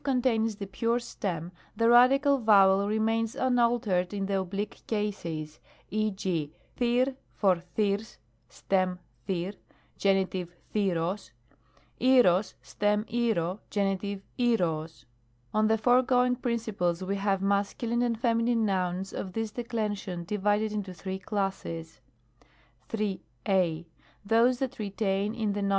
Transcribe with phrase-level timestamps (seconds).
[0.03, 5.59] contains the pure stem, the radical vowel remains unaltered in the oblique cases,
[5.91, 6.09] e.
[6.09, 6.51] g.
[6.79, 8.17] &riQ for &r^Qg
[8.49, 8.97] (stem
[9.29, 9.55] i9j]^)y
[9.99, 10.25] Gen.
[10.73, 11.19] &riQ og;
[12.01, 13.97] iiQcog (stem TlQ(o)i Gen.
[13.99, 14.89] TjQco og.
[15.53, 17.83] On the foregoing principles we have Masc.
[17.83, 18.43] and Fem.
[18.65, 22.01] nouns of this declension divided into three classes:
[22.89, 23.21] 3.
[23.45, 23.85] I.
[24.25, 25.69] Those that retain in the Nom.